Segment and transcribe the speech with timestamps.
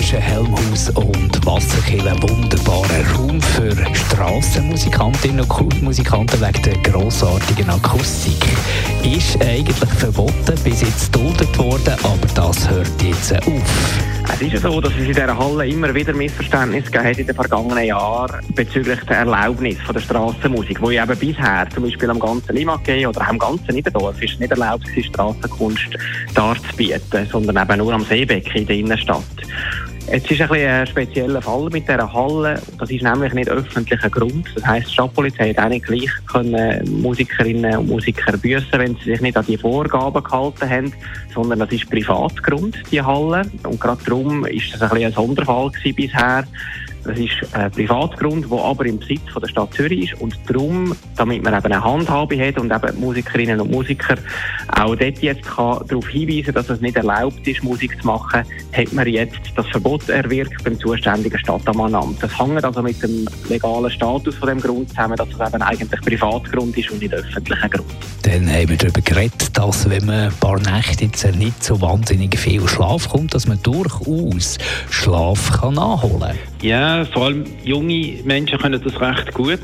[0.00, 8.42] zwischen Helmhaus und Wasserkille ein wunderbarer Raum für Strassenmusikantinnen und Kultmusikanten wegen der grossartigen Akustik.
[9.04, 14.00] Ist eigentlich verboten, bis jetzt geduldet worden, aber das hört jetzt auf.
[14.32, 17.36] Es ist ja so, dass es in dieser Halle immer wieder Missverständnisse gegeben in den
[17.36, 22.56] vergangenen Jahren bezüglich der Erlaubnis von der Strassenmusik, wo eben bisher zum Beispiel am ganzen
[22.56, 25.90] Limagé oder auch am ganzen Niederdorf ist nicht erlaubt Strassenkunst
[26.34, 29.24] darzubieten, sondern eben nur am Seebecken in der Innenstadt.
[30.10, 32.60] Jetzt ist ein, bisschen ein spezieller Fall mit dieser Halle.
[32.78, 34.44] Das ist nämlich nicht öffentlicher Grund.
[34.56, 39.12] Das heisst, die Stadtpolizei hat auch nicht gleich können Musikerinnen und Musiker büßen, wenn sie
[39.12, 40.92] sich nicht an die Vorgaben gehalten haben,
[41.32, 43.42] sondern das ist Privatgrund, die Halle.
[43.62, 46.44] Und gerade darum ist das ein, bisschen ein Sonderfall bisher.
[47.04, 50.94] Das ist ein Privatgrund, der aber im Besitz von der Stadt Zürich ist und darum,
[51.16, 54.16] damit man eben eine Handhabe hat und eben Musikerinnen und Musiker
[54.68, 58.92] auch dort jetzt kann darauf hinweisen dass es nicht erlaubt ist, Musik zu machen, hat
[58.92, 62.22] man jetzt das Verbot erwirkt beim zuständigen Stadtammannamt.
[62.22, 66.00] Das hängt also mit dem legalen Status von dem Grund zusammen, dass es eben eigentlich
[66.00, 67.90] Privatgrund ist und nicht öffentlicher Grund.
[68.22, 72.38] Dann haben wir darüber geredet, dass wenn man ein paar Nächte jetzt nicht so wahnsinnig
[72.38, 74.56] viel Schlaf kommt, dass man durchaus
[74.88, 76.38] Schlaf kann nachholen kann.
[76.62, 79.60] Ja, vor allem junge Menschen können das recht gut.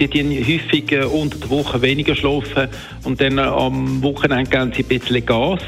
[0.00, 2.68] Die tun häufig äh, unter der Woche weniger schlafen
[3.04, 5.60] und dann äh, am Wochenende geben sie ein bisschen Gas.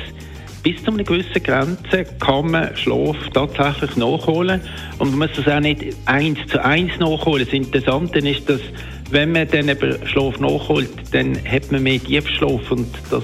[0.62, 4.62] Bis zu einer gewissen Grenze kann man Schlaf tatsächlich nachholen
[4.98, 7.44] und man muss das auch nicht eins zu eins nachholen.
[7.44, 8.62] Das Interessante ist, dass
[9.10, 9.70] wenn man dann
[10.06, 13.22] Schlaf nachholt, dann hat man mehr Tiefschlaf und das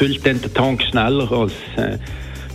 [0.00, 1.98] füllt dann den Tank schneller als äh,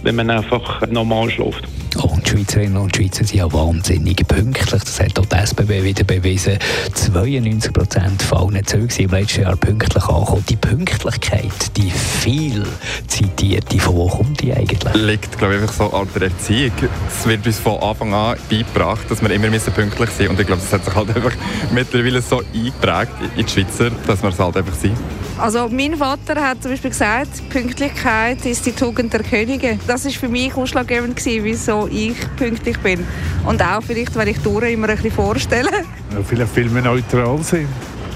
[0.02, 1.64] wenn man einfach normal schläft.
[2.02, 4.82] Und die Schweizerinnen und Schweizer sind ja wahnsinnig pünktlich.
[4.84, 6.58] Das hat auch die SBB wieder bewiesen.
[6.94, 10.44] 92 Prozent von allen Zügen sind im letzten Jahr pünktlich angekommen.
[10.50, 12.66] Die Pünktlichkeit, die viel
[13.08, 14.94] zitierte, von wo kommt die eigentlich?
[14.96, 16.72] Liegt, glaube ich, einfach so an der Erziehung.
[17.08, 20.30] Es wird uns von Anfang an beigebracht, dass wir immer pünktlich sein müssen.
[20.30, 21.34] Und ich glaube, das hat sich halt einfach
[21.72, 24.98] mittlerweile so eingeprägt in die Schweizer, dass wir es halt einfach sind.
[25.38, 29.78] Also mein Vater hat zum Beispiel gesagt, Pünktlichkeit ist die Tugend der Könige.
[29.86, 33.06] Das ist für mich ausschlaggebend gewesen, wieso ich pünktlich bin.
[33.46, 35.70] Und auch vielleicht, wenn ich Touren immer ein bisschen vorstelle.
[36.14, 37.68] Ja, vielleicht viel mehr neutral sind.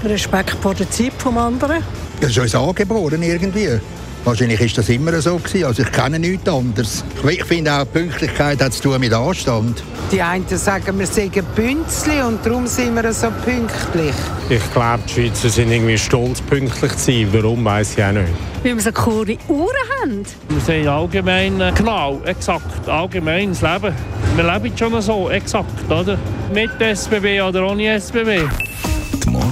[0.02, 1.82] Respekt vor der Zeit vom anderen.
[2.22, 3.78] Das ist uns angeboren irgendwie.
[4.24, 5.64] Wahrscheinlich ist das immer so gewesen.
[5.64, 7.04] Also ich kenne nichts anderes.
[7.28, 9.82] Ich finde auch Pünktlichkeit hat zu tun mit Anstand.
[10.12, 14.14] Die einen sagen, wir seien Bünzli und darum sind wir so pünktlich.
[14.48, 17.28] Ich glaube, die Schweizer sind irgendwie stolz, pünktlich zu sein.
[17.32, 18.28] Warum, weiß ich auch nicht.
[18.62, 19.68] Weil wir so coole Uhren
[20.02, 20.26] haben.
[20.48, 23.94] Wir sind allgemein äh, genau, exakt, allgemein das Leben.
[24.36, 26.18] Wir leben schon so, exakt, oder?
[26.52, 28.48] Mit SBB oder ohne SBB.